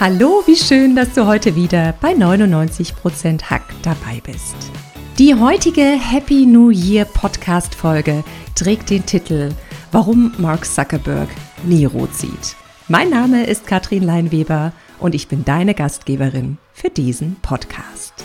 Hallo, 0.00 0.42
wie 0.46 0.56
schön, 0.56 0.96
dass 0.96 1.14
du 1.14 1.24
heute 1.24 1.54
wieder 1.54 1.94
bei 2.00 2.14
99% 2.14 3.44
Hack 3.44 3.62
dabei 3.82 4.20
bist. 4.24 4.56
Die 5.18 5.36
heutige 5.36 5.82
Happy 5.82 6.46
New 6.46 6.70
Year 6.70 7.04
Podcast 7.04 7.76
Folge 7.76 8.24
trägt 8.56 8.90
den 8.90 9.06
Titel 9.06 9.52
Warum 9.92 10.34
Mark 10.38 10.66
Zuckerberg 10.66 11.28
nie 11.62 11.84
rot 11.84 12.12
sieht. 12.12 12.56
Mein 12.88 13.10
Name 13.10 13.46
ist 13.46 13.68
Katrin 13.68 14.02
Leinweber 14.02 14.72
und 14.98 15.14
ich 15.14 15.28
bin 15.28 15.44
deine 15.44 15.74
Gastgeberin 15.74 16.58
für 16.72 16.90
diesen 16.90 17.36
Podcast. 17.36 18.23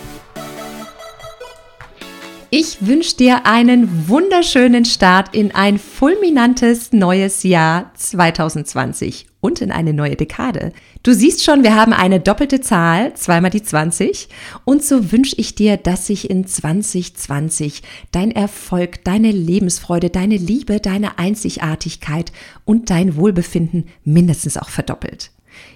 Ich 2.52 2.88
wünsche 2.88 3.16
dir 3.16 3.45
einen 3.45 4.09
wunderschönen 4.09 4.84
Start 4.84 5.35
in 5.35 5.53
ein 5.53 5.77
fulminantes 5.77 6.91
neues 6.91 7.44
Jahr 7.44 7.91
2020 7.94 9.27
und 9.39 9.62
in 9.62 9.72
eine 9.72 9.94
neue 9.94 10.16
Dekade. 10.16 10.73
Du 11.03 11.13
siehst 11.13 11.44
schon, 11.44 11.62
wir 11.62 11.75
haben 11.75 11.94
eine 11.94 12.20
doppelte 12.20 12.59
Zahl, 12.59 13.13
zweimal 13.13 13.52
die 13.52 13.62
20. 13.62 14.30
Und 14.66 14.84
so 14.84 15.12
wünsche 15.12 15.35
ich 15.38 15.53
dir, 15.53 15.77
dass 15.77 16.08
sich 16.08 16.27
in 16.27 16.48
2020 16.48 17.84
dein 18.12 18.31
Erfolg, 18.31 19.03
deine 19.03 19.30
Lebensfreude, 19.30 20.09
deine 20.09 20.38
Liebe, 20.38 20.80
deine 20.80 21.20
Einzigartigkeit 21.20 22.31
und 22.66 22.89
dein 22.89 23.16
Wohlbefinden 23.16 23.89
mindestens 24.03 24.58
auch 24.58 24.70
verdoppelt. 24.70 25.30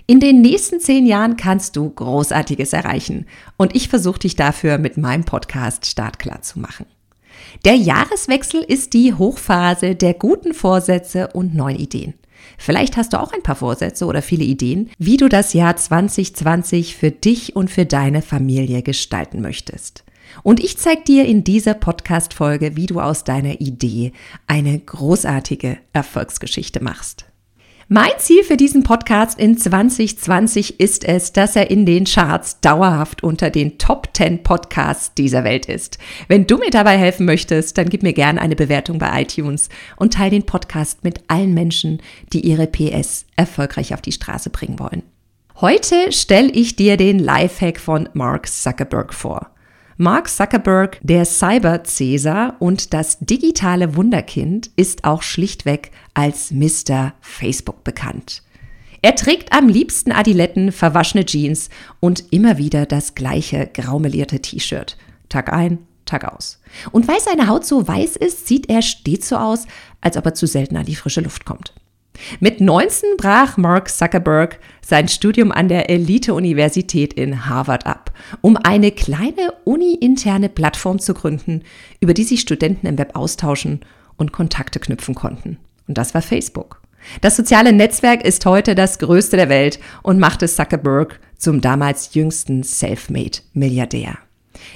In 0.06 0.20
den 0.20 0.42
nächsten 0.42 0.80
zehn 0.80 1.06
Jahren 1.06 1.38
kannst 1.38 1.76
du 1.76 1.90
Großartiges 1.90 2.74
erreichen 2.74 3.26
und 3.58 3.76
ich 3.76 3.88
versuche 3.88 4.20
dich 4.20 4.36
dafür 4.36 4.78
mit 4.78 4.98
meinem 4.98 5.24
Podcast 5.24 5.86
startklar 5.86 6.42
zu 6.42 6.60
machen. 6.60 6.86
Der 7.66 7.76
Jahreswechsel 7.76 8.62
ist 8.62 8.94
die 8.94 9.14
Hochphase 9.14 9.96
der 9.96 10.14
guten 10.14 10.54
Vorsätze 10.54 11.30
und 11.30 11.56
neuen 11.56 11.78
Ideen. 11.78 12.14
Vielleicht 12.58 12.98
hast 12.98 13.14
du 13.14 13.20
auch 13.20 13.32
ein 13.32 13.44
paar 13.44 13.56
Vorsätze 13.56 14.06
oder 14.06 14.22
viele 14.22 14.44
Ideen, 14.44 14.90
wie 14.98 15.18
du 15.18 15.30
das 15.30 15.54
Jahr 15.54 15.76
2020 15.76 16.96
für 16.96 17.12
dich 17.12 17.56
und 17.56 17.72
für 17.72 17.86
deine 17.86 18.22
Familie 18.22 18.82
gestalten 18.82 19.42
möchtest. 19.42 20.04
Und 20.42 20.64
ich 20.64 20.78
zeige 20.78 21.04
dir 21.04 21.26
in 21.26 21.44
dieser 21.44 21.74
Podcast-Folge, 21.74 22.76
wie 22.76 22.88
du 22.88 23.00
aus 23.00 23.24
deiner 23.24 23.62
Idee 23.62 24.14
eine 24.48 24.78
großartige 24.80 25.78
Erfolgsgeschichte 25.94 26.84
machst. 26.84 27.26
Mein 27.90 28.12
Ziel 28.18 28.46
für 28.46 28.56
diesen 28.56 28.84
Podcast 28.84 29.38
in 29.38 29.58
2020 29.58 30.80
ist 30.80 31.04
es, 31.04 31.34
dass 31.34 31.58
er 31.58 31.70
in 31.70 31.86
den 31.86 32.06
Charts 32.06 32.62
dauerhaft 32.62 33.24
unter 33.24 33.50
den 33.50 33.78
Top 33.78 34.08
10 34.14 34.42
Podcasts 34.42 35.14
dieser 35.16 35.44
Welt 35.44 35.66
ist. 35.66 35.98
Wenn 36.30 36.48
du 36.48 36.58
mir 36.58 36.70
dabei 36.70 36.98
helfen 36.98 37.26
möchtest, 37.26 37.78
dann 37.78 37.90
gib 37.90 38.02
mir 38.02 38.14
gerne 38.14 38.40
eine 38.40 38.56
Bewertung 38.56 39.00
bei 39.00 39.22
iTunes 39.22 39.68
und 39.98 40.14
teile 40.14 40.32
den 40.32 40.46
Podcast 40.46 41.04
mit 41.04 41.26
allen 41.28 41.54
Menschen, 41.54 42.02
die 42.32 42.40
ihre 42.48 42.68
PS 42.68 43.26
erfolgreich 43.36 43.94
auf 43.94 44.02
die 44.02 44.14
Straße 44.14 44.50
bringen 44.50 44.80
wollen. 44.80 45.04
Heute 45.60 46.14
stelle 46.14 46.52
ich 46.52 46.78
dir 46.78 46.96
den 46.96 47.20
Lifehack 47.20 47.82
von 47.82 48.08
Mark 48.14 48.48
Zuckerberg 48.48 49.14
vor. 49.14 49.53
Mark 49.98 50.28
Zuckerberg, 50.28 51.00
der 51.04 51.24
Cyber-Cäsar 51.24 52.56
und 52.60 52.94
das 52.94 53.20
digitale 53.20 53.96
Wunderkind, 53.96 54.72
ist 54.76 55.04
auch 55.04 55.22
schlichtweg 55.22 55.92
als 56.16 56.52
Mr. 56.52 57.14
Facebook 57.22 57.84
bekannt. 57.84 58.42
Er 59.04 59.16
trägt 59.16 59.54
am 59.54 59.68
liebsten 59.68 60.12
Adiletten, 60.12 60.72
verwaschene 60.72 61.26
Jeans 61.26 61.70
und 62.00 62.24
immer 62.32 62.58
wieder 62.58 62.86
das 62.88 63.14
gleiche 63.14 63.70
graumelierte 63.72 64.40
T-Shirt. 64.40 64.98
Tag 65.30 65.54
ein, 65.54 65.80
Tag 66.06 66.26
aus. 66.34 66.60
Und 66.92 67.08
weil 67.08 67.20
seine 67.20 67.48
Haut 67.48 67.66
so 67.66 67.88
weiß 67.88 68.16
ist, 68.16 68.48
sieht 68.48 68.70
er 68.70 68.82
stets 68.82 69.30
so 69.30 69.36
aus, 69.36 69.68
als 70.02 70.18
ob 70.18 70.26
er 70.26 70.34
zu 70.34 70.48
selten 70.48 70.76
an 70.76 70.86
die 70.86 70.96
frische 70.96 71.22
Luft 71.22 71.46
kommt. 71.46 71.74
Mit 72.40 72.62
19 72.62 73.18
brach 73.18 73.58
Mark 73.58 73.90
Zuckerberg 73.90 74.60
sein 74.86 75.08
Studium 75.08 75.52
an 75.52 75.68
der 75.68 75.90
Elite-Universität 75.90 77.14
in 77.14 77.48
Harvard 77.48 77.86
ab, 77.86 78.12
um 78.42 78.58
eine 78.58 78.92
kleine 78.92 79.54
uni-interne 79.64 80.50
Plattform 80.50 81.00
zu 81.00 81.14
gründen, 81.14 81.64
über 82.00 82.14
die 82.14 82.24
sich 82.24 82.42
Studenten 82.42 82.88
im 82.88 82.98
Web 82.98 83.16
austauschen 83.16 83.82
und 84.18 84.32
Kontakte 84.32 84.80
knüpfen 84.80 85.16
konnten. 85.16 85.58
Und 85.88 85.98
das 85.98 86.14
war 86.14 86.22
Facebook. 86.22 86.82
Das 87.22 87.36
soziale 87.36 87.74
Netzwerk 87.74 88.24
ist 88.24 88.46
heute 88.46 88.76
das 88.76 89.00
größte 89.00 89.36
der 89.36 89.50
Welt 89.50 89.80
und 90.04 90.20
machte 90.20 90.48
Zuckerberg 90.48 91.20
zum 91.38 91.60
damals 91.60 92.14
jüngsten 92.14 92.64
Selfmade-Milliardär. 92.64 94.18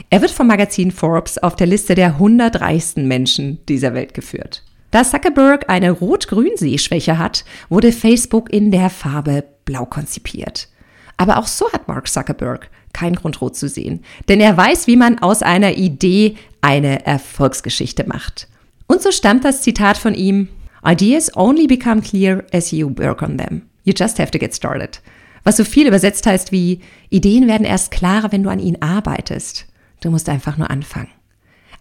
Er 0.10 0.22
wird 0.22 0.32
vom 0.32 0.48
Magazin 0.48 0.92
Forbes 0.92 1.38
auf 1.38 1.56
der 1.56 1.68
Liste 1.68 1.96
der 1.96 2.08
100 2.08 2.60
reichsten 2.60 3.08
Menschen 3.08 3.60
dieser 3.68 3.94
Welt 3.94 4.14
geführt. 4.14 4.64
Da 4.98 5.04
Zuckerberg 5.04 5.70
eine 5.70 5.92
Rot-Grün-Sehschwäche 5.92 7.20
hat, 7.20 7.46
wurde 7.70 7.92
Facebook 7.92 8.52
in 8.52 8.72
der 8.72 8.90
Farbe 8.90 9.44
blau 9.64 9.86
konzipiert. 9.86 10.70
Aber 11.18 11.38
auch 11.38 11.46
so 11.46 11.72
hat 11.72 11.88
Mark 11.88 12.08
Zuckerberg 12.08 12.72
keinen 12.94 13.16
Grund 13.16 13.40
rot 13.40 13.56
zu 13.56 13.70
sehen, 13.70 14.04
denn 14.28 14.40
er 14.40 14.58
weiß, 14.58 14.88
wie 14.88 14.96
man 14.96 15.20
aus 15.20 15.44
einer 15.44 15.74
Idee 15.74 16.36
eine 16.62 17.06
Erfolgsgeschichte 17.06 18.06
macht. 18.08 18.48
Und 18.88 19.04
so 19.04 19.12
stammt 19.12 19.46
das 19.46 19.62
Zitat 19.62 20.00
von 20.00 20.16
ihm, 20.16 20.48
Ideas 20.84 21.38
only 21.38 21.68
become 21.68 22.02
clear 22.02 22.44
as 22.52 22.72
you 22.72 22.90
work 22.98 23.22
on 23.22 23.38
them. 23.38 23.70
You 23.84 23.94
just 23.96 24.18
have 24.18 24.32
to 24.32 24.40
get 24.40 24.56
started. 24.56 25.00
Was 25.44 25.58
so 25.58 25.64
viel 25.64 25.86
übersetzt 25.86 26.26
heißt 26.26 26.52
wie, 26.52 26.82
Ideen 27.12 27.48
werden 27.48 27.68
erst 27.68 27.92
klarer, 27.92 28.32
wenn 28.32 28.42
du 28.42 28.50
an 28.50 28.58
ihnen 28.58 28.82
arbeitest. 28.82 29.68
Du 30.02 30.10
musst 30.10 30.28
einfach 30.28 30.58
nur 30.58 30.72
anfangen. 30.72 31.10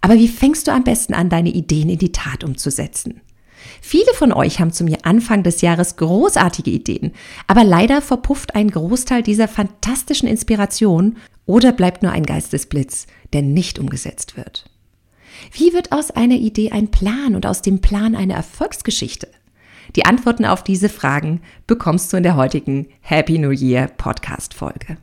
Aber 0.01 0.15
wie 0.15 0.29
fängst 0.29 0.67
du 0.67 0.73
am 0.73 0.85
besten 0.85 1.15
an, 1.15 1.29
deine 1.29 1.51
Ideen 1.51 1.89
in 1.89 1.99
die 1.99 2.13
Tat 2.13 2.45
umzusetzen? 2.45 3.21
Viele 3.81 4.13
von 4.15 4.33
euch 4.33 4.61
haben 4.61 4.73
zu 4.73 4.85
mir 4.85 4.99
Anfang 5.05 5.43
des 5.43 5.61
Jahres 5.61 5.97
großartige 5.97 6.71
Ideen, 6.71 7.13
aber 7.47 7.65
leider 7.65 8.03
verpufft 8.03 8.55
ein 8.55 8.71
Großteil 8.71 9.23
dieser 9.23 9.49
fantastischen 9.49 10.29
Inspiration 10.29 11.17
oder 11.47 11.73
bleibt 11.73 12.03
nur 12.03 12.13
ein 12.13 12.25
Geistesblitz, 12.25 13.07
der 13.33 13.43
nicht 13.43 13.79
umgesetzt 13.79 14.37
wird. 14.37 14.71
Wie 15.53 15.73
wird 15.73 15.93
aus 15.93 16.11
einer 16.11 16.37
Idee 16.37 16.71
ein 16.71 16.91
Plan 16.91 17.35
und 17.35 17.47
aus 17.47 17.63
dem 17.63 17.81
Plan 17.81 18.15
eine 18.15 18.35
Erfolgsgeschichte? 18.35 19.29
Die 19.95 20.05
Antworten 20.05 20.45
auf 20.45 20.65
diese 20.65 20.89
Fragen 20.89 21.41
bekommst 21.67 22.13
du 22.13 22.17
in 22.17 22.23
der 22.23 22.37
heutigen 22.37 22.89
Happy 23.01 23.39
New 23.39 23.51
Year 23.51 23.87
Podcast 23.87 24.55
Folge. 24.55 24.99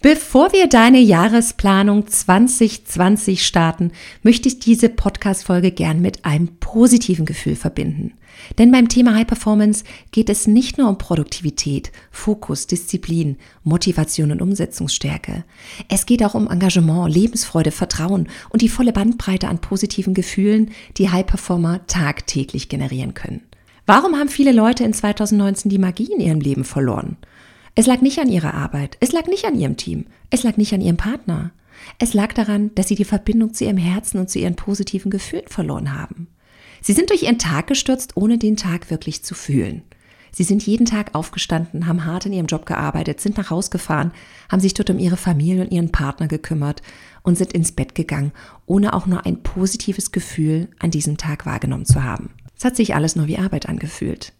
Bevor 0.00 0.52
wir 0.52 0.68
deine 0.68 1.00
Jahresplanung 1.00 2.06
2020 2.06 3.44
starten, 3.44 3.90
möchte 4.22 4.46
ich 4.46 4.60
diese 4.60 4.88
Podcast-Folge 4.88 5.72
gern 5.72 6.00
mit 6.00 6.24
einem 6.24 6.56
positiven 6.60 7.26
Gefühl 7.26 7.56
verbinden. 7.56 8.12
Denn 8.58 8.70
beim 8.70 8.88
Thema 8.88 9.16
High 9.16 9.26
Performance 9.26 9.82
geht 10.12 10.30
es 10.30 10.46
nicht 10.46 10.78
nur 10.78 10.88
um 10.88 10.98
Produktivität, 10.98 11.90
Fokus, 12.12 12.68
Disziplin, 12.68 13.38
Motivation 13.64 14.30
und 14.30 14.40
Umsetzungsstärke. 14.40 15.42
Es 15.88 16.06
geht 16.06 16.22
auch 16.22 16.34
um 16.34 16.48
Engagement, 16.48 17.12
Lebensfreude, 17.12 17.72
Vertrauen 17.72 18.28
und 18.50 18.62
die 18.62 18.68
volle 18.68 18.92
Bandbreite 18.92 19.48
an 19.48 19.60
positiven 19.60 20.14
Gefühlen, 20.14 20.70
die 20.96 21.10
High 21.10 21.26
Performer 21.26 21.84
tagtäglich 21.88 22.68
generieren 22.68 23.14
können. 23.14 23.42
Warum 23.84 24.14
haben 24.14 24.28
viele 24.28 24.52
Leute 24.52 24.84
in 24.84 24.92
2019 24.92 25.70
die 25.70 25.78
Magie 25.78 26.12
in 26.12 26.20
ihrem 26.20 26.40
Leben 26.40 26.62
verloren? 26.62 27.16
Es 27.78 27.86
lag 27.86 28.00
nicht 28.00 28.18
an 28.18 28.28
ihrer 28.28 28.54
Arbeit, 28.54 28.96
es 28.98 29.12
lag 29.12 29.28
nicht 29.28 29.44
an 29.44 29.54
ihrem 29.54 29.76
Team, 29.76 30.06
es 30.30 30.42
lag 30.42 30.56
nicht 30.56 30.74
an 30.74 30.80
ihrem 30.80 30.96
Partner. 30.96 31.52
Es 32.00 32.12
lag 32.12 32.32
daran, 32.32 32.74
dass 32.74 32.88
sie 32.88 32.96
die 32.96 33.04
Verbindung 33.04 33.54
zu 33.54 33.66
ihrem 33.66 33.76
Herzen 33.76 34.18
und 34.18 34.28
zu 34.28 34.40
ihren 34.40 34.56
positiven 34.56 35.12
Gefühlen 35.12 35.46
verloren 35.46 35.96
haben. 35.96 36.26
Sie 36.82 36.92
sind 36.92 37.10
durch 37.10 37.22
ihren 37.22 37.38
Tag 37.38 37.68
gestürzt, 37.68 38.16
ohne 38.16 38.36
den 38.36 38.56
Tag 38.56 38.90
wirklich 38.90 39.22
zu 39.22 39.36
fühlen. 39.36 39.82
Sie 40.32 40.42
sind 40.42 40.66
jeden 40.66 40.86
Tag 40.86 41.14
aufgestanden, 41.14 41.86
haben 41.86 42.04
hart 42.04 42.26
in 42.26 42.32
ihrem 42.32 42.46
Job 42.46 42.66
gearbeitet, 42.66 43.20
sind 43.20 43.36
nach 43.36 43.50
Hause 43.50 43.70
gefahren, 43.70 44.10
haben 44.50 44.58
sich 44.58 44.74
dort 44.74 44.90
um 44.90 44.98
ihre 44.98 45.16
Familie 45.16 45.62
und 45.62 45.70
ihren 45.70 45.92
Partner 45.92 46.26
gekümmert 46.26 46.82
und 47.22 47.38
sind 47.38 47.52
ins 47.52 47.70
Bett 47.70 47.94
gegangen, 47.94 48.32
ohne 48.66 48.92
auch 48.92 49.06
nur 49.06 49.24
ein 49.24 49.44
positives 49.44 50.10
Gefühl 50.10 50.66
an 50.80 50.90
diesem 50.90 51.16
Tag 51.16 51.46
wahrgenommen 51.46 51.86
zu 51.86 52.02
haben. 52.02 52.30
Es 52.56 52.64
hat 52.64 52.74
sich 52.74 52.96
alles 52.96 53.14
nur 53.14 53.28
wie 53.28 53.38
Arbeit 53.38 53.68
angefühlt. 53.68 54.32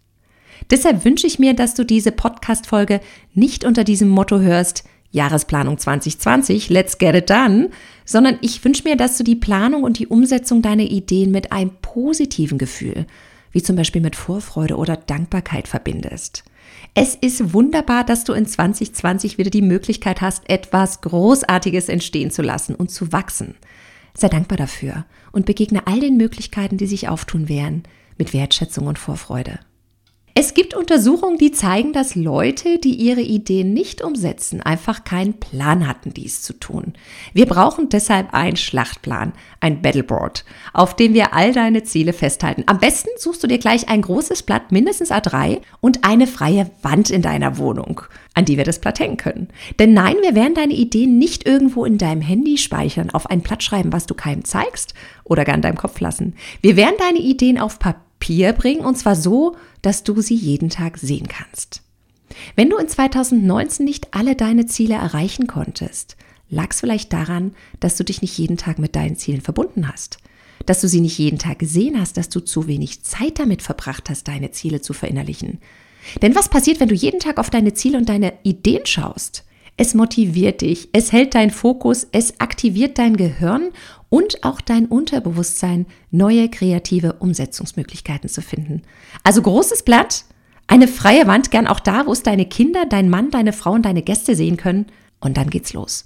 Deshalb 0.71 1.05
wünsche 1.05 1.27
ich 1.27 1.39
mir, 1.39 1.55
dass 1.55 1.75
du 1.75 1.85
diese 1.85 2.13
Podcast-Folge 2.13 3.01
nicht 3.35 3.65
unter 3.65 3.85
diesem 3.85 4.09
Motto 4.09 4.41
hörst, 4.41 4.85
Jahresplanung 5.11 5.79
2020, 5.79 6.69
let's 6.69 6.99
get 6.99 7.15
it 7.15 7.31
done, 7.31 7.71
sondern 8.05 8.39
ich 8.43 8.63
wünsche 8.65 8.85
mir, 8.85 8.97
dass 8.97 9.17
du 9.17 9.25
die 9.25 9.37
Planung 9.37 9.83
und 9.83 9.99
die 9.99 10.07
Umsetzung 10.07 10.61
deiner 10.61 10.83
Ideen 10.83 11.31
mit 11.31 11.51
einem 11.51 11.71
positiven 11.81 12.59
Gefühl, 12.59 13.07
wie 13.53 13.63
zum 13.63 13.77
Beispiel 13.77 14.03
mit 14.03 14.17
Vorfreude 14.17 14.77
oder 14.77 14.97
Dankbarkeit 14.97 15.67
verbindest. 15.67 16.45
Es 16.95 17.15
ist 17.15 17.55
wunderbar, 17.55 18.05
dass 18.05 18.25
du 18.25 18.35
in 18.35 18.45
2020 18.45 19.39
wieder 19.39 19.51
die 19.51 19.63
Möglichkeit 19.63 20.21
hast, 20.21 20.49
etwas 20.51 21.01
Großartiges 21.01 21.89
entstehen 21.89 22.31
zu 22.31 22.43
lassen 22.43 22.75
und 22.75 22.91
zu 22.91 23.11
wachsen. 23.13 23.55
Sei 24.15 24.29
dankbar 24.29 24.59
dafür 24.59 25.07
und 25.33 25.47
begegne 25.47 25.87
all 25.87 26.01
den 26.01 26.17
Möglichkeiten, 26.17 26.77
die 26.77 26.87
sich 26.87 27.09
auftun 27.09 27.49
werden, 27.49 27.85
mit 28.19 28.35
Wertschätzung 28.35 28.87
und 28.87 28.99
Vorfreude. 28.99 29.61
Es 30.41 30.55
gibt 30.55 30.75
Untersuchungen, 30.75 31.37
die 31.37 31.51
zeigen, 31.51 31.93
dass 31.93 32.15
Leute, 32.15 32.79
die 32.79 32.95
ihre 32.95 33.23
Ideen 33.23 33.75
nicht 33.75 34.05
umsetzen, 34.05 34.63
einfach 34.63 35.03
keinen 35.03 35.41
Plan 35.41 35.89
hatten, 35.89 36.15
dies 36.15 36.43
zu 36.43 36.53
tun. 36.53 36.93
Wir 37.33 37.47
brauchen 37.47 37.89
deshalb 37.89 38.33
einen 38.33 38.57
Schlachtplan, 38.57 39.33
ein 39.59 39.83
Battleboard, 39.83 40.45
auf 40.73 40.95
dem 40.95 41.13
wir 41.13 41.35
all 41.35 41.53
deine 41.53 41.83
Ziele 41.83 42.13
festhalten. 42.13 42.63
Am 42.67 42.79
besten 42.79 43.09
suchst 43.17 43.43
du 43.43 43.49
dir 43.49 43.59
gleich 43.59 43.89
ein 43.89 44.01
großes 44.01 44.45
Blatt, 44.45 44.71
mindestens 44.71 45.11
A3, 45.11 45.61
und 45.81 46.05
eine 46.05 46.29
freie 46.29 46.71
Wand 46.83 47.11
in 47.11 47.23
deiner 47.23 47.59
Wohnung, 47.59 48.03
an 48.35 48.45
die 48.45 48.57
wir 48.57 48.65
das 48.65 48.79
Blatt 48.79 49.01
hängen 49.01 49.17
können. 49.17 49.49
Denn 49.81 49.93
nein, 49.93 50.15
wir 50.23 50.37
werden 50.37 50.55
deine 50.55 50.75
Ideen 50.75 51.19
nicht 51.19 51.49
irgendwo 51.49 51.85
in 51.85 51.99
deinem 51.99 52.23
Handy 52.23 52.59
speichern, 52.59 53.11
auf 53.11 53.29
ein 53.29 53.41
Blatt 53.41 53.65
schreiben, 53.65 53.93
was 53.93 54.07
du 54.07 54.15
keinem 54.15 54.45
zeigst 54.45 54.95
oder 55.25 55.45
gar 55.45 55.57
in 55.57 55.63
deinem 55.63 55.79
Kopf 55.79 55.99
lassen. 55.99 56.37
Wir 56.63 56.77
werden 56.77 56.95
deine 56.97 57.19
Ideen 57.19 57.59
auf 57.59 57.81
Papier 57.81 58.05
Papier 58.29 58.53
bringen 58.53 58.85
und 58.85 58.99
zwar 58.99 59.17
so, 59.17 59.57
dass 59.81 60.05
du 60.05 60.21
sie 60.21 60.35
jeden 60.35 60.69
Tag 60.69 60.99
sehen 60.99 61.29
kannst. 61.29 61.81
Wenn 62.57 62.69
du 62.69 62.77
in 62.77 62.87
2019 62.87 63.87
nicht 63.87 64.13
alle 64.13 64.37
deine 64.37 64.67
Ziele 64.67 64.97
erreichen 64.97 65.47
konntest, 65.47 66.19
lag 66.51 66.69
es 66.71 66.81
vielleicht 66.81 67.15
daran, 67.15 67.55
dass 67.81 67.97
du 67.97 68.05
dich 68.05 68.21
nicht 68.21 68.37
jeden 68.37 68.59
Tag 68.59 68.79
mit 68.79 68.95
deinen 68.97 69.17
Zielen 69.17 69.41
verbunden 69.41 69.91
hast, 69.91 70.19
dass 70.67 70.83
du 70.83 70.89
sie 70.89 71.01
nicht 71.01 71.17
jeden 71.17 71.39
Tag 71.39 71.59
gesehen 71.59 71.99
hast, 71.99 72.19
dass 72.19 72.29
du 72.29 72.41
zu 72.41 72.67
wenig 72.67 73.03
Zeit 73.03 73.39
damit 73.39 73.63
verbracht 73.63 74.11
hast, 74.11 74.29
deine 74.29 74.51
Ziele 74.51 74.83
zu 74.83 74.93
verinnerlichen. 74.93 75.59
Denn 76.21 76.35
was 76.35 76.51
passiert, 76.51 76.81
wenn 76.81 76.91
du 76.91 76.95
jeden 76.95 77.21
Tag 77.21 77.39
auf 77.39 77.49
deine 77.49 77.73
Ziele 77.73 77.97
und 77.97 78.11
deine 78.11 78.35
Ideen 78.43 78.85
schaust? 78.85 79.47
Es 79.79 79.95
motiviert 79.95 80.61
dich, 80.61 80.91
es 80.93 81.13
hält 81.13 81.35
deinen 81.35 81.53
Fokus, 81.53 82.07
es 82.13 82.41
aktiviert 82.41 82.99
dein 82.99 83.17
Gehirn 83.17 83.71
und 84.11 84.45
auch 84.45 84.61
dein 84.61 84.87
Unterbewusstsein, 84.87 85.87
neue 86.11 86.49
kreative 86.49 87.15
Umsetzungsmöglichkeiten 87.15 88.29
zu 88.29 88.43
finden. 88.43 88.83
Also 89.23 89.43
großes 89.43 89.83
Blatt, 89.83 90.25
eine 90.67 90.89
freie 90.89 91.27
Wand, 91.27 91.51
gern 91.51 91.67
auch 91.67 91.81
da, 91.81 92.07
wo 92.07 92.13
es 92.13 92.23
deine 92.23 92.47
Kinder, 92.47 92.85
dein 92.87 93.09
Mann, 93.09 93.31
deine 93.31 93.53
Frau 93.53 93.73
und 93.73 93.83
deine 93.85 94.03
Gäste 94.03 94.35
sehen 94.35 94.57
können. 94.57 94.87
Und 95.21 95.37
dann 95.37 95.51
geht's 95.51 95.73
los. 95.73 96.05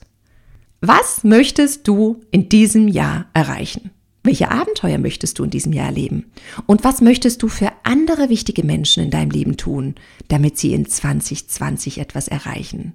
Was 0.80 1.22
möchtest 1.22 1.86
du 1.86 2.20
in 2.30 2.48
diesem 2.48 2.88
Jahr 2.88 3.26
erreichen? 3.34 3.90
Welche 4.24 4.50
Abenteuer 4.50 4.98
möchtest 4.98 5.38
du 5.38 5.44
in 5.44 5.50
diesem 5.50 5.72
Jahr 5.72 5.86
erleben? 5.86 6.30
Und 6.66 6.84
was 6.84 7.00
möchtest 7.00 7.42
du 7.42 7.48
für 7.48 7.72
andere 7.82 8.28
wichtige 8.28 8.64
Menschen 8.64 9.02
in 9.02 9.10
deinem 9.10 9.30
Leben 9.30 9.56
tun, 9.56 9.96
damit 10.28 10.58
sie 10.58 10.72
in 10.74 10.86
2020 10.86 11.98
etwas 11.98 12.28
erreichen? 12.28 12.94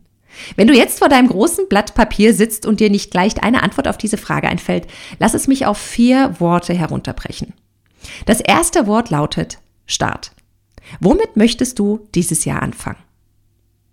Wenn 0.55 0.67
du 0.67 0.73
jetzt 0.73 0.99
vor 0.99 1.09
deinem 1.09 1.27
großen 1.27 1.67
Blatt 1.67 1.95
Papier 1.95 2.33
sitzt 2.33 2.65
und 2.65 2.79
dir 2.79 2.89
nicht 2.89 3.11
gleich 3.11 3.41
eine 3.43 3.63
Antwort 3.63 3.87
auf 3.87 3.97
diese 3.97 4.17
Frage 4.17 4.47
einfällt, 4.47 4.87
lass 5.19 5.33
es 5.33 5.47
mich 5.47 5.65
auf 5.65 5.77
vier 5.77 6.35
Worte 6.39 6.73
herunterbrechen. 6.73 7.53
Das 8.25 8.39
erste 8.39 8.87
Wort 8.87 9.09
lautet 9.09 9.59
Start. 9.85 10.31
Womit 10.99 11.35
möchtest 11.35 11.79
du 11.79 12.07
dieses 12.15 12.45
Jahr 12.45 12.61
anfangen? 12.61 12.97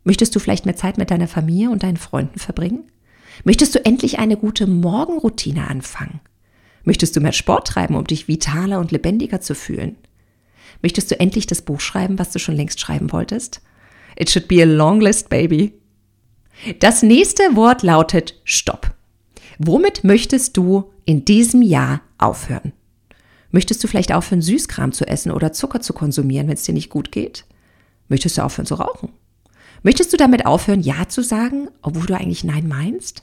Möchtest 0.04 0.34
du 0.36 0.40
vielleicht 0.40 0.66
mehr 0.66 0.76
Zeit 0.76 0.98
mit 0.98 1.10
deiner 1.10 1.28
Familie 1.28 1.70
und 1.70 1.82
deinen 1.82 1.96
Freunden 1.96 2.38
verbringen? 2.38 2.90
Möchtest 3.42 3.74
du 3.74 3.84
endlich 3.84 4.18
eine 4.18 4.36
gute 4.36 4.66
Morgenroutine 4.66 5.66
anfangen? 5.66 6.20
Möchtest 6.84 7.16
du 7.16 7.20
mehr 7.20 7.32
Sport 7.32 7.66
treiben, 7.68 7.96
um 7.96 8.06
dich 8.06 8.28
vitaler 8.28 8.78
und 8.78 8.92
lebendiger 8.92 9.40
zu 9.40 9.54
fühlen? 9.54 9.96
Möchtest 10.82 11.10
du 11.10 11.18
endlich 11.18 11.46
das 11.46 11.62
Buch 11.62 11.80
schreiben, 11.80 12.18
was 12.18 12.30
du 12.30 12.38
schon 12.38 12.54
längst 12.54 12.78
schreiben 12.78 13.10
wolltest? 13.10 13.62
It 14.16 14.30
should 14.30 14.48
be 14.48 14.62
a 14.62 14.66
long 14.66 15.00
list, 15.00 15.30
baby. 15.30 15.72
Das 16.80 17.02
nächste 17.02 17.56
Wort 17.56 17.82
lautet 17.82 18.40
Stopp. 18.44 18.94
Womit 19.58 20.04
möchtest 20.04 20.56
du 20.56 20.92
in 21.04 21.24
diesem 21.24 21.62
Jahr 21.62 22.00
aufhören? 22.18 22.72
Möchtest 23.50 23.84
du 23.84 23.88
vielleicht 23.88 24.12
aufhören, 24.12 24.42
Süßkram 24.42 24.92
zu 24.92 25.06
essen 25.06 25.30
oder 25.30 25.52
Zucker 25.52 25.80
zu 25.80 25.92
konsumieren, 25.92 26.48
wenn 26.48 26.54
es 26.54 26.64
dir 26.64 26.72
nicht 26.72 26.90
gut 26.90 27.12
geht? 27.12 27.44
Möchtest 28.08 28.36
du 28.36 28.42
aufhören 28.42 28.66
zu 28.66 28.74
rauchen? 28.74 29.10
Möchtest 29.82 30.12
du 30.12 30.16
damit 30.16 30.46
aufhören, 30.46 30.80
Ja 30.80 31.08
zu 31.08 31.22
sagen, 31.22 31.68
obwohl 31.82 32.06
du 32.06 32.14
eigentlich 32.14 32.42
Nein 32.42 32.66
meinst? 32.66 33.22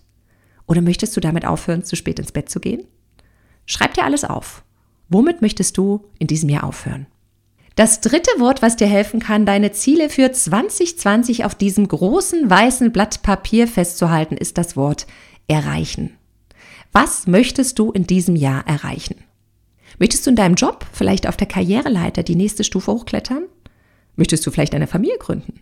Oder 0.68 0.82
möchtest 0.82 1.18
du 1.18 1.22
damit 1.22 1.46
aufhören, 1.46 1.84
zu 1.84 1.96
spät 1.96 2.20
ins 2.20 2.32
Bett 2.32 2.50
zu 2.50 2.60
gehen? 2.60 2.86
Schreib 3.66 3.94
dir 3.94 4.06
alles 4.06 4.24
auf. 4.24 4.64
Womit 5.10 5.42
möchtest 5.42 5.78
du 5.78 6.06
in 6.20 6.28
diesem 6.28 6.50
Jahr 6.50 6.64
aufhören? 6.64 7.08
Das 7.76 8.02
dritte 8.02 8.32
Wort, 8.40 8.62
was 8.62 8.76
dir 8.76 8.88
helfen 8.88 9.20
kann, 9.20 9.46
deine 9.46 9.72
Ziele 9.72 10.10
für 10.10 10.32
2020 10.32 11.46
auf 11.46 11.56
diesem 11.56 11.88
großen 11.88 12.50
weißen 12.50 12.92
Blatt 12.92 13.22
Papier 13.22 13.68
festzuhalten, 13.68 14.36
ist 14.36 14.58
das 14.58 14.76
Wort 14.76 15.08
erreichen. 15.48 16.18
Was 16.92 17.28
möchtest 17.28 17.80
du 17.80 17.92
in 17.92 18.06
diesem 18.06 18.36
Jahr 18.36 18.68
erreichen? 18.68 19.16
Möchtest 20.00 20.26
du 20.26 20.32
in 20.32 20.36
deinem 20.36 20.56
Job 20.56 20.86
vielleicht 20.92 21.28
auf 21.28 21.38
der 21.38 21.48
Karriereleiter 21.48 22.24
die 22.24 22.36
nächste 22.36 22.64
Stufe 22.64 22.92
hochklettern? 22.92 23.46
Möchtest 24.18 24.46
du 24.46 24.52
vielleicht 24.52 24.76
eine 24.76 24.88
Familie 24.88 25.18
gründen? 25.18 25.62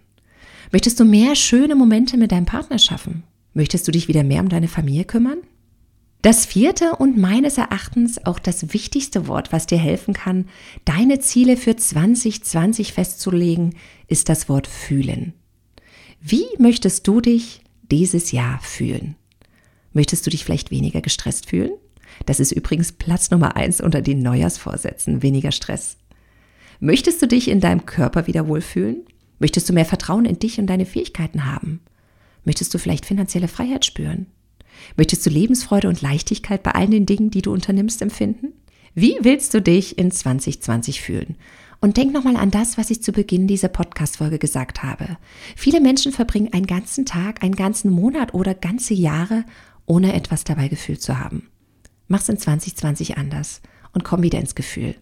Möchtest 0.72 1.00
du 1.00 1.06
mehr 1.06 1.36
schöne 1.36 1.76
Momente 1.76 2.18
mit 2.18 2.32
deinem 2.32 2.46
Partner 2.46 2.80
schaffen? 2.80 3.24
Möchtest 3.54 3.88
du 3.88 3.92
dich 3.92 4.08
wieder 4.08 4.24
mehr 4.24 4.42
um 4.42 4.50
deine 4.50 4.68
Familie 4.68 5.06
kümmern? 5.06 5.40
Das 6.22 6.46
vierte 6.46 6.98
und 6.98 7.18
meines 7.18 7.58
Erachtens 7.58 8.26
auch 8.26 8.40
das 8.40 8.74
wichtigste 8.74 9.28
Wort, 9.28 9.54
was 9.54 9.68
dir 9.68 9.78
helfen 9.78 10.14
kann, 10.14 10.50
deine 10.84 11.20
Ziele 11.20 11.56
für 11.56 11.78
2020 11.78 12.92
festzulegen, 12.92 13.76
ist 14.08 14.28
das 14.28 14.50
Wort 14.50 14.68
fühlen. 14.68 15.34
Wie 16.20 16.46
möchtest 16.58 17.08
du 17.08 17.22
dich 17.22 17.62
dieses 17.90 18.34
Jahr 18.34 18.60
fühlen? 18.62 19.16
Möchtest 19.94 20.26
du 20.26 20.30
dich 20.30 20.44
vielleicht 20.44 20.72
weniger 20.72 21.00
gestresst 21.00 21.50
fühlen? 21.50 21.72
Das 22.26 22.42
ist 22.42 22.52
übrigens 22.52 22.92
Platz 22.92 23.32
Nummer 23.32 23.56
eins 23.56 23.80
unter 23.80 24.02
den 24.02 24.22
Neujahrsvorsätzen, 24.22 25.24
weniger 25.24 25.54
Stress. 25.54 25.98
Möchtest 26.82 27.22
du 27.22 27.28
dich 27.28 27.48
in 27.48 27.62
deinem 27.62 27.86
Körper 27.86 28.28
wieder 28.28 28.48
wohlfühlen? 28.50 29.06
Möchtest 29.40 29.70
du 29.70 29.74
mehr 29.74 29.86
Vertrauen 29.86 30.26
in 30.26 30.38
dich 30.38 30.60
und 30.60 30.68
deine 30.68 30.86
Fähigkeiten 30.86 31.46
haben? 31.46 31.80
Möchtest 32.44 32.74
du 32.74 32.78
vielleicht 32.78 33.06
finanzielle 33.06 33.48
Freiheit 33.48 33.86
spüren? 33.86 34.28
Möchtest 34.98 35.26
du 35.26 35.30
Lebensfreude 35.30 35.88
und 35.88 36.02
Leichtigkeit 36.02 36.64
bei 36.64 36.72
all 36.72 36.88
den 36.88 37.06
Dingen, 37.06 37.32
die 37.32 37.42
du 37.42 37.52
unternimmst, 37.52 38.02
empfinden? 38.02 38.54
Wie 38.96 39.16
willst 39.22 39.54
du 39.54 39.62
dich 39.62 39.98
in 39.98 40.12
2020 40.12 41.02
fühlen? 41.02 41.36
Und 41.82 41.96
denk 41.96 42.12
nochmal 42.12 42.36
an 42.36 42.52
das, 42.52 42.78
was 42.78 42.90
ich 42.90 43.02
zu 43.02 43.14
Beginn 43.14 43.48
dieser 43.48 43.70
Podcast-Folge 43.70 44.38
gesagt 44.38 44.84
habe. 44.84 45.18
Viele 45.56 45.80
Menschen 45.80 46.12
verbringen 46.12 46.52
einen 46.52 46.68
ganzen 46.68 47.06
Tag, 47.06 47.42
einen 47.42 47.56
ganzen 47.56 47.90
Monat 47.90 48.34
oder 48.34 48.54
ganze 48.54 48.94
Jahre, 48.94 49.46
ohne 49.86 50.14
etwas 50.14 50.44
dabei 50.44 50.68
gefühlt 50.68 51.02
zu 51.02 51.20
haben. 51.20 51.48
Mach's 52.08 52.28
in 52.28 52.38
2020 52.38 53.18
anders 53.18 53.62
und 53.94 54.04
komm 54.04 54.24
wieder 54.24 54.40
ins 54.40 54.56
Gefühl. 54.56 54.96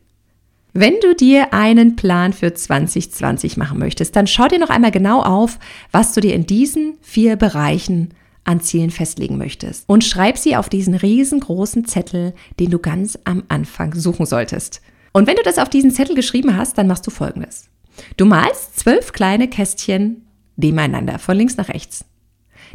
Wenn 0.73 0.99
du 1.01 1.15
dir 1.15 1.53
einen 1.53 1.95
Plan 1.95 2.33
für 2.33 2.53
2020 2.53 3.57
machen 3.57 3.79
möchtest, 3.79 4.15
dann 4.15 4.27
schau 4.27 4.47
dir 4.47 4.59
noch 4.59 4.69
einmal 4.69 4.91
genau 4.91 5.23
auf, 5.23 5.57
was 5.91 6.13
du 6.13 6.21
dir 6.21 6.35
in 6.35 6.45
diesen 6.45 6.93
vier 7.01 7.35
Bereichen 7.35 8.09
an 8.47 8.61
Zielen 8.61 8.89
festlegen 8.89 9.37
möchtest. 9.37 9.83
Und 9.87 10.03
schreib 10.03 10.37
sie 10.37 10.55
auf 10.55 10.69
diesen 10.69 10.95
riesengroßen 10.95 11.85
Zettel, 11.85 12.33
den 12.59 12.71
du 12.71 12.79
ganz 12.79 13.19
am 13.25 13.43
Anfang 13.49 13.93
suchen 13.93 14.25
solltest. 14.25 14.81
Und 15.11 15.27
wenn 15.27 15.35
du 15.35 15.43
das 15.43 15.57
auf 15.57 15.69
diesen 15.69 15.91
Zettel 15.91 16.15
geschrieben 16.15 16.55
hast, 16.55 16.77
dann 16.77 16.87
machst 16.87 17.05
du 17.05 17.11
folgendes. 17.11 17.69
Du 18.15 18.25
malst 18.25 18.79
zwölf 18.79 19.11
kleine 19.11 19.49
Kästchen 19.49 20.25
nebeneinander, 20.55 21.19
von 21.19 21.37
links 21.37 21.57
nach 21.57 21.69
rechts. 21.69 22.05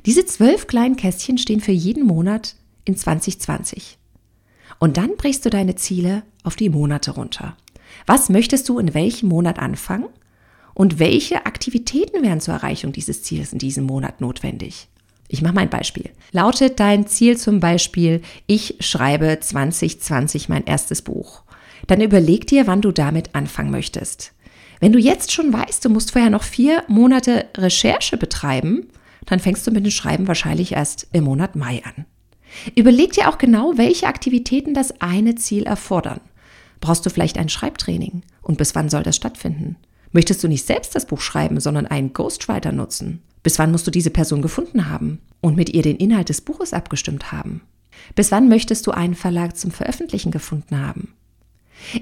Diese 0.05 0.27
zwölf 0.27 0.67
kleinen 0.67 0.97
Kästchen 0.97 1.39
stehen 1.39 1.61
für 1.61 1.73
jeden 1.73 2.07
Monat 2.07 2.57
in 2.85 2.97
2020. 2.97 3.99
Und 4.79 4.97
dann 4.97 5.17
brichst 5.17 5.45
du 5.45 5.51
deine 5.51 5.77
Ziele 5.77 6.23
auf 6.43 6.57
die 6.57 6.69
Monate 6.69 7.13
runter. 7.13 7.57
Was 8.07 8.29
möchtest 8.29 8.69
du 8.69 8.79
in 8.79 8.95
welchem 8.95 9.29
Monat 9.29 9.59
anfangen? 9.59 10.09
Und 10.75 10.99
welche 10.99 11.47
Aktivitäten 11.47 12.23
wären 12.23 12.41
zur 12.41 12.55
Erreichung 12.55 12.93
dieses 12.93 13.23
Ziels 13.23 13.53
in 13.53 13.59
diesem 13.59 13.85
Monat 13.85 14.21
notwendig? 14.21 14.89
Ich 15.33 15.41
mache 15.41 15.55
mal 15.55 15.63
ein 15.63 15.71
Beispiel. 15.71 16.11
Lautet 16.33 16.79
dein 16.79 17.07
Ziel 17.07 17.39
zum 17.39 17.59
Beispiel, 17.59 18.21
ich 18.47 18.77
schreibe 18.81 19.39
2020 19.41 20.51
mein 20.51 20.67
erstes 20.67 21.01
Buch. 21.01 21.43
Dann 21.87 22.03
überleg 22.03 22.47
dir, 22.47 22.67
wann 22.67 22.83
du 22.83 22.93
damit 22.93 23.35
anfangen 23.35 23.71
möchtest. 23.71 24.35
Wenn 24.79 24.93
du 24.93 24.99
jetzt 24.99 25.33
schon 25.33 25.51
weißt, 25.51 25.87
du 25.87 25.89
musst 25.89 26.13
vorher 26.13 26.29
noch 26.29 26.43
vier 26.43 26.85
Monate 26.87 27.47
Recherche 27.57 28.19
betreiben, 28.19 28.89
dann 29.25 29.41
fängst 29.41 29.67
du 29.67 29.71
mit 29.71 29.87
dem 29.87 29.91
Schreiben 29.91 30.29
wahrscheinlich 30.29 30.73
erst 30.73 31.09
im 31.13 31.25
Monat 31.25 31.57
Mai 31.57 31.83
an. 31.83 32.05
Überleg 32.75 33.15
dir 33.15 33.31
auch 33.31 33.39
genau, 33.39 33.73
welche 33.77 34.09
Aktivitäten 34.09 34.75
das 34.75 35.01
eine 35.01 35.37
Ziel 35.37 35.63
erfordern. 35.63 36.21
Brauchst 36.83 37.07
du 37.07 37.11
vielleicht 37.11 37.39
ein 37.39 37.49
Schreibtraining? 37.49 38.21
Und 38.43 38.59
bis 38.59 38.75
wann 38.75 38.91
soll 38.91 39.03
das 39.03 39.17
stattfinden? 39.17 39.77
Möchtest 40.11 40.45
du 40.45 40.49
nicht 40.49 40.67
selbst 40.67 40.95
das 40.95 41.07
Buch 41.07 41.23
schreiben, 41.23 41.59
sondern 41.59 41.87
einen 41.87 42.13
Ghostwriter 42.13 42.73
nutzen? 42.73 43.23
Bis 43.43 43.59
wann 43.59 43.73
musst 43.73 43.87
du 43.87 43.91
diese 43.91 44.11
Person 44.11 44.43
gefunden 44.43 44.89
haben 44.89 45.21
und 45.41 45.57
mit 45.57 45.71
ihr 45.71 45.83
den 45.83 45.97
Inhalt 45.97 46.29
des 46.29 46.41
Buches 46.41 46.73
abgestimmt 46.73 47.33
haben? 47.33 47.63
Bis 48.15 48.31
wann 48.31 48.49
möchtest 48.49 48.87
du 48.87 48.93
einen 48.93 49.15
Verlag 49.15 49.57
zum 49.57 49.71
Veröffentlichen 49.71 50.31
gefunden 50.31 50.79
haben? 50.79 51.15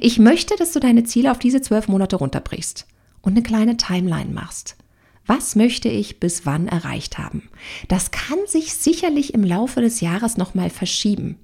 Ich 0.01 0.19
möchte, 0.19 0.57
dass 0.57 0.73
du 0.73 0.81
deine 0.81 1.05
Ziele 1.05 1.31
auf 1.31 1.39
diese 1.39 1.63
zwölf 1.63 1.89
Monate 1.89 2.17
runterbrichst 2.17 2.87
und 3.23 3.33
eine 3.33 3.43
kleine 3.43 3.77
Timeline 3.77 4.33
machst. 4.33 4.77
Was 5.27 5.55
möchte 5.55 5.89
ich 5.89 6.21
bis 6.21 6.45
wann 6.45 6.67
erreicht 6.67 7.19
haben? 7.19 7.49
Das 7.89 8.11
kann 8.11 8.39
sich 8.47 8.75
sicherlich 8.75 9.33
im 9.33 9.45
Laufe 9.45 9.81
des 9.81 10.01
Jahres 10.01 10.37
nochmal 10.37 10.71
verschieben. 10.71 11.37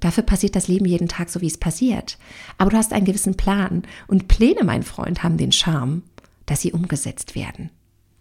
Dafür 0.00 0.24
passiert 0.24 0.56
das 0.56 0.68
Leben 0.68 0.86
jeden 0.86 1.08
Tag 1.08 1.28
so, 1.28 1.40
wie 1.40 1.46
es 1.46 1.58
passiert. 1.58 2.18
Aber 2.56 2.70
du 2.70 2.76
hast 2.76 2.92
einen 2.92 3.04
gewissen 3.04 3.36
Plan. 3.36 3.82
Und 4.06 4.28
Pläne, 4.28 4.64
mein 4.64 4.82
Freund, 4.82 5.22
haben 5.22 5.36
den 5.36 5.52
Charme, 5.52 6.02
dass 6.46 6.62
sie 6.62 6.72
umgesetzt 6.72 7.34
werden. 7.34 7.70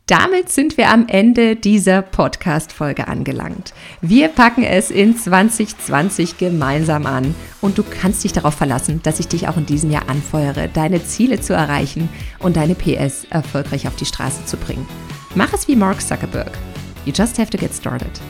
Damit 0.08 0.50
sind 0.50 0.78
wir 0.78 0.90
am 0.90 1.10
Ende 1.10 1.58
dieser 1.58 2.02
Podcast-Folge 2.02 3.10
angelangt. 3.10 3.74
Wir 4.00 4.30
packen 4.30 4.64
es 4.64 4.90
in 4.90 5.18
2020 5.18 6.38
gemeinsam 6.38 7.06
an 7.06 7.36
und 7.60 7.78
du 7.78 7.84
kannst 7.84 8.24
dich 8.24 8.32
darauf 8.32 8.54
verlassen, 8.54 9.02
dass 9.04 9.20
ich 9.20 9.28
dich 9.28 9.50
auch 9.50 9.58
in 9.58 9.66
diesem 9.66 9.92
Jahr 9.92 10.08
anfeuere, 10.08 10.70
deine 10.74 11.04
Ziele 11.04 11.42
zu 11.42 11.52
erreichen 11.52 12.08
und 12.40 12.56
deine 12.56 12.74
PS 12.74 13.26
erfolgreich 13.30 13.86
auf 13.86 13.98
die 13.98 14.06
Straße 14.06 14.46
zu 14.46 14.56
bringen. 14.56 14.88
Mach 15.36 15.52
es 15.52 15.68
wie 15.68 15.76
Mark 15.76 16.02
Zuckerberg. 16.02 16.58
You 17.04 17.12
just 17.14 17.38
have 17.38 17.50
to 17.50 17.58
get 17.58 17.74
started. 17.74 18.22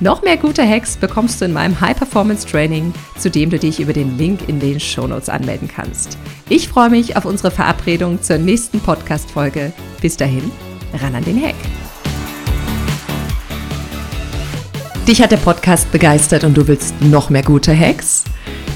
Noch 0.00 0.22
mehr 0.22 0.36
gute 0.36 0.68
Hacks 0.68 0.96
bekommst 0.96 1.40
du 1.40 1.44
in 1.44 1.52
meinem 1.52 1.80
High 1.80 1.96
Performance 1.96 2.44
Training, 2.44 2.92
zu 3.16 3.30
dem 3.30 3.50
du 3.50 3.58
dich 3.60 3.78
über 3.78 3.92
den 3.92 4.18
Link 4.18 4.48
in 4.48 4.58
den 4.58 4.80
Shownotes 4.80 5.28
anmelden 5.28 5.68
kannst. 5.68 6.18
Ich 6.48 6.68
freue 6.68 6.90
mich 6.90 7.16
auf 7.16 7.24
unsere 7.24 7.52
Verabredung 7.52 8.20
zur 8.20 8.38
nächsten 8.38 8.80
Podcast-Folge. 8.80 9.72
Bis 10.00 10.16
dahin, 10.16 10.50
ran 11.00 11.14
an 11.14 11.24
den 11.24 11.42
Hack. 11.42 11.54
Dich 15.06 15.20
hat 15.22 15.32
der 15.32 15.38
Podcast 15.38 15.90
begeistert 15.90 16.44
und 16.44 16.56
du 16.56 16.68
willst 16.68 17.00
noch 17.02 17.30
mehr 17.30 17.42
gute 17.42 17.76
Hacks? 17.76 18.24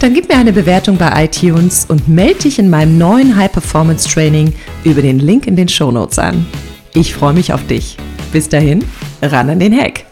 Dann 0.01 0.15
gib 0.15 0.29
mir 0.29 0.37
eine 0.37 0.53
Bewertung 0.53 0.97
bei 0.97 1.25
iTunes 1.25 1.87
und 1.87 2.09
melde 2.09 2.41
dich 2.41 2.59
in 2.59 2.69
meinem 2.69 2.99
neuen 2.99 3.37
High 3.37 3.53
Performance 3.53 4.09
Training 4.09 4.53
über 4.83 5.01
den 5.01 5.19
Link 5.19 5.47
in 5.47 5.57
den 5.57 5.69
Show 5.69 5.91
Notes 5.91 6.19
an. 6.19 6.47
Ich 6.93 7.15
freue 7.15 7.35
mich 7.35 7.53
auf 7.53 7.67
dich. 7.67 7.97
Bis 8.33 8.49
dahin, 8.49 8.85
ran 9.23 9.51
an 9.51 9.61
den 9.61 9.77
Hack. 9.77 10.05